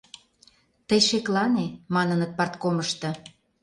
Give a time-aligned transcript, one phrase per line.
[0.87, 1.65] Тый шеклане,—
[1.95, 3.09] маныныт парткомышто.